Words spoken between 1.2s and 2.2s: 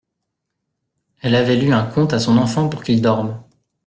Elle avait lu un conte à